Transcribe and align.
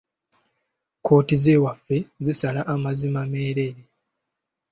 Kkooti 0.97 1.35
z'ewaffe 1.43 1.97
zisala 2.25 2.59
mazima 2.83 3.21
meereere. 3.31 3.83